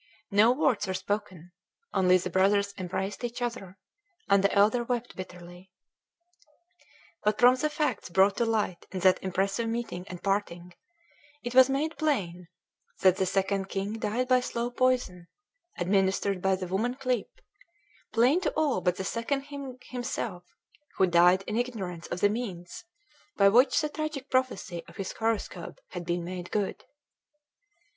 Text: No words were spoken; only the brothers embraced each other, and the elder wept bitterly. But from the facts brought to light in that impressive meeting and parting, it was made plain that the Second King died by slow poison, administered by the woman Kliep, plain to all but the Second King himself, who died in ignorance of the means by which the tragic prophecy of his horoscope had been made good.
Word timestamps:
No 0.31 0.51
words 0.51 0.87
were 0.87 0.95
spoken; 0.95 1.51
only 1.93 2.17
the 2.17 2.31
brothers 2.31 2.73
embraced 2.75 3.23
each 3.23 3.39
other, 3.39 3.77
and 4.27 4.43
the 4.43 4.51
elder 4.51 4.83
wept 4.83 5.15
bitterly. 5.15 5.69
But 7.23 7.37
from 7.39 7.53
the 7.53 7.69
facts 7.69 8.09
brought 8.09 8.35
to 8.37 8.45
light 8.45 8.87
in 8.91 9.01
that 9.01 9.21
impressive 9.21 9.69
meeting 9.69 10.07
and 10.07 10.23
parting, 10.23 10.73
it 11.43 11.53
was 11.53 11.69
made 11.69 11.99
plain 11.99 12.47
that 13.01 13.17
the 13.17 13.27
Second 13.27 13.69
King 13.69 13.99
died 13.99 14.27
by 14.27 14.39
slow 14.39 14.71
poison, 14.71 15.27
administered 15.77 16.41
by 16.41 16.55
the 16.55 16.65
woman 16.65 16.95
Kliep, 16.95 17.29
plain 18.11 18.41
to 18.41 18.49
all 18.53 18.81
but 18.81 18.95
the 18.95 19.03
Second 19.03 19.43
King 19.43 19.77
himself, 19.91 20.43
who 20.95 21.05
died 21.05 21.43
in 21.45 21.57
ignorance 21.59 22.07
of 22.07 22.21
the 22.21 22.29
means 22.29 22.85
by 23.37 23.49
which 23.49 23.79
the 23.79 23.87
tragic 23.89 24.31
prophecy 24.31 24.83
of 24.87 24.95
his 24.97 25.11
horoscope 25.11 25.79
had 25.91 26.05
been 26.07 26.23
made 26.23 26.49
good. 26.49 26.85